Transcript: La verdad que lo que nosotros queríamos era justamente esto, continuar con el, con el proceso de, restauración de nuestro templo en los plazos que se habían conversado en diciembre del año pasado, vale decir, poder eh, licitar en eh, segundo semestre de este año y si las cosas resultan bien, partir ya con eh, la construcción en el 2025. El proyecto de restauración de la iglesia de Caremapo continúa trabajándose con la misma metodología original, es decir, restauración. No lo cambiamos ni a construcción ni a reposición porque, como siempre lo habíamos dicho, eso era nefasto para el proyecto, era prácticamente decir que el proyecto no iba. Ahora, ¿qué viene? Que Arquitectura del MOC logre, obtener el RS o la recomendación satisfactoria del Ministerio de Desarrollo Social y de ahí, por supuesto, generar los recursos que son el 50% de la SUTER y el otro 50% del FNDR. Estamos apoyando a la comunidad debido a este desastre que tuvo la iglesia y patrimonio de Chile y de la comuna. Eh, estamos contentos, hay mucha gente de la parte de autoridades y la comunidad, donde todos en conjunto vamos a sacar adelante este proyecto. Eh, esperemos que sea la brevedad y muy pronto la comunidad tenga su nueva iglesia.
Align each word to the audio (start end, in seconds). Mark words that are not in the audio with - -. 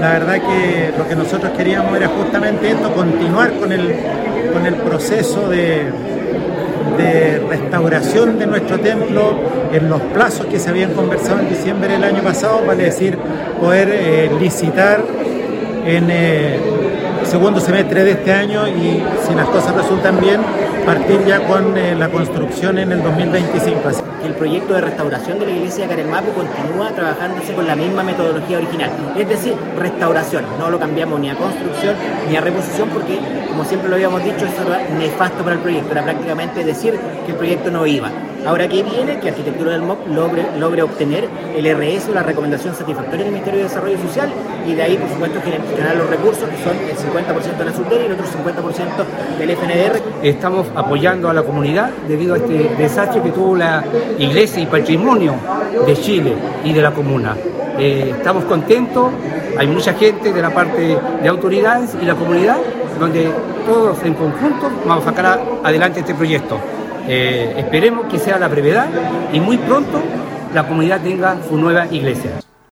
La 0.00 0.12
verdad 0.12 0.36
que 0.36 0.92
lo 0.96 1.06
que 1.06 1.14
nosotros 1.14 1.52
queríamos 1.58 1.94
era 1.94 2.08
justamente 2.08 2.70
esto, 2.70 2.90
continuar 2.94 3.52
con 3.52 3.70
el, 3.70 3.94
con 4.50 4.64
el 4.64 4.74
proceso 4.76 5.48
de, 5.50 5.92
restauración 7.48 8.38
de 8.38 8.46
nuestro 8.46 8.78
templo 8.78 9.38
en 9.72 9.88
los 9.88 10.00
plazos 10.12 10.46
que 10.46 10.58
se 10.58 10.68
habían 10.68 10.92
conversado 10.92 11.40
en 11.40 11.48
diciembre 11.48 11.92
del 11.92 12.04
año 12.04 12.22
pasado, 12.22 12.62
vale 12.66 12.84
decir, 12.84 13.16
poder 13.58 13.88
eh, 13.90 14.30
licitar 14.38 15.02
en 15.86 16.08
eh, 16.10 16.58
segundo 17.30 17.60
semestre 17.60 18.02
de 18.02 18.10
este 18.10 18.32
año 18.32 18.66
y 18.66 19.00
si 19.24 19.34
las 19.36 19.46
cosas 19.50 19.72
resultan 19.76 20.20
bien, 20.20 20.40
partir 20.84 21.24
ya 21.24 21.46
con 21.46 21.78
eh, 21.78 21.94
la 21.94 22.08
construcción 22.08 22.76
en 22.76 22.90
el 22.90 23.04
2025. 23.04 23.88
El 24.24 24.34
proyecto 24.34 24.74
de 24.74 24.80
restauración 24.80 25.38
de 25.38 25.46
la 25.46 25.52
iglesia 25.52 25.84
de 25.84 25.90
Caremapo 25.90 26.32
continúa 26.32 26.90
trabajándose 26.90 27.54
con 27.54 27.68
la 27.68 27.76
misma 27.76 28.02
metodología 28.02 28.58
original, 28.58 28.90
es 29.16 29.28
decir, 29.28 29.54
restauración. 29.78 30.44
No 30.58 30.70
lo 30.70 30.80
cambiamos 30.80 31.20
ni 31.20 31.30
a 31.30 31.36
construcción 31.36 31.94
ni 32.28 32.36
a 32.36 32.40
reposición 32.40 32.88
porque, 32.88 33.20
como 33.48 33.64
siempre 33.64 33.88
lo 33.88 33.94
habíamos 33.94 34.24
dicho, 34.24 34.44
eso 34.44 34.66
era 34.66 34.88
nefasto 34.98 35.44
para 35.44 35.54
el 35.54 35.62
proyecto, 35.62 35.92
era 35.92 36.02
prácticamente 36.02 36.64
decir 36.64 36.98
que 37.24 37.30
el 37.30 37.38
proyecto 37.38 37.70
no 37.70 37.86
iba. 37.86 38.10
Ahora, 38.46 38.66
¿qué 38.68 38.82
viene? 38.82 39.20
Que 39.20 39.28
Arquitectura 39.28 39.72
del 39.72 39.82
MOC 39.82 40.06
logre, 40.08 40.82
obtener 40.82 41.28
el 41.54 41.66
RS 41.66 42.08
o 42.08 42.14
la 42.14 42.22
recomendación 42.22 42.74
satisfactoria 42.74 43.24
del 43.24 43.32
Ministerio 43.32 43.58
de 43.58 43.64
Desarrollo 43.64 43.98
Social 43.98 44.30
y 44.66 44.74
de 44.74 44.82
ahí, 44.82 44.96
por 44.96 45.08
supuesto, 45.10 45.40
generar 45.42 45.96
los 45.96 46.08
recursos 46.08 46.48
que 46.48 46.56
son 46.64 46.76
el 46.76 46.96
50% 46.96 47.58
de 47.58 47.64
la 47.64 47.72
SUTER 47.72 48.00
y 48.00 48.04
el 48.06 48.12
otro 48.12 48.26
50% 48.26 49.38
del 49.38 49.50
FNDR. 49.50 50.02
Estamos 50.22 50.66
apoyando 50.74 51.28
a 51.28 51.34
la 51.34 51.42
comunidad 51.42 51.90
debido 52.08 52.34
a 52.34 52.38
este 52.38 52.74
desastre 52.76 53.22
que 53.22 53.30
tuvo 53.30 53.56
la 53.56 53.84
iglesia 54.18 54.62
y 54.62 54.66
patrimonio 54.66 55.34
de 55.86 55.94
Chile 55.94 56.34
y 56.64 56.72
de 56.72 56.82
la 56.82 56.92
comuna. 56.92 57.36
Eh, 57.78 58.14
estamos 58.16 58.44
contentos, 58.44 59.10
hay 59.58 59.66
mucha 59.66 59.92
gente 59.94 60.32
de 60.32 60.42
la 60.42 60.50
parte 60.50 60.98
de 61.22 61.28
autoridades 61.28 61.96
y 62.00 62.04
la 62.04 62.14
comunidad, 62.14 62.56
donde 62.98 63.30
todos 63.66 64.02
en 64.02 64.14
conjunto 64.14 64.70
vamos 64.86 65.06
a 65.06 65.10
sacar 65.10 65.40
adelante 65.62 66.00
este 66.00 66.14
proyecto. 66.14 66.58
Eh, 67.08 67.54
esperemos 67.56 68.06
que 68.06 68.18
sea 68.18 68.38
la 68.38 68.48
brevedad 68.48 68.88
y 69.32 69.40
muy 69.40 69.56
pronto 69.58 70.00
la 70.54 70.66
comunidad 70.66 71.00
tenga 71.00 71.36
su 71.48 71.56
nueva 71.56 71.86
iglesia. 71.86 72.30